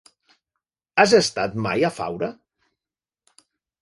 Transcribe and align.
Has 1.03 1.13
estat 1.19 1.55
mai 1.67 1.85
a 1.85 1.91
Faura? 1.99 2.31